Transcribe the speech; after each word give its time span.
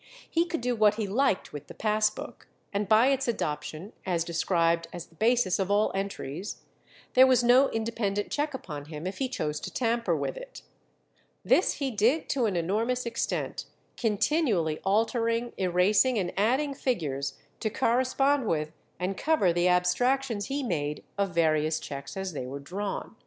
He 0.27 0.45
could 0.47 0.61
do 0.61 0.75
what 0.75 0.95
he 0.95 1.05
liked 1.05 1.53
with 1.53 1.67
the 1.67 1.75
pass 1.75 2.09
book, 2.09 2.47
and 2.73 2.89
by 2.89 3.09
its 3.09 3.27
adoption, 3.27 3.93
as 4.03 4.23
described 4.23 4.87
as 4.91 5.05
the 5.05 5.13
basis 5.13 5.59
of 5.59 5.69
all 5.69 5.91
entries, 5.93 6.63
there 7.13 7.27
was 7.27 7.43
no 7.43 7.69
independent 7.69 8.31
check 8.31 8.55
upon 8.55 8.85
him 8.85 9.05
if 9.05 9.19
he 9.19 9.29
chose 9.29 9.59
to 9.59 9.71
tamper 9.71 10.15
with 10.15 10.37
it. 10.37 10.63
This 11.45 11.73
he 11.73 11.91
did 11.91 12.29
to 12.29 12.47
an 12.47 12.55
enormous 12.55 13.05
extent, 13.05 13.65
continually 13.95 14.79
altering, 14.83 15.53
erasing, 15.59 16.17
and 16.17 16.33
adding 16.35 16.73
figures 16.73 17.35
to 17.59 17.69
correspond 17.69 18.47
with 18.47 18.71
and 18.99 19.15
cover 19.15 19.53
the 19.53 19.67
abstractions 19.67 20.47
he 20.47 20.63
made 20.63 21.03
of 21.15 21.35
various 21.35 21.79
cheques 21.79 22.17
as 22.17 22.33
they 22.33 22.47
were 22.47 22.59
drawn. 22.59 23.17